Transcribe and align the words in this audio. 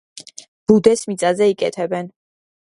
ბუდეს 0.71 1.05
მიწაზე 1.11 1.51
იკეთებენ. 1.53 2.13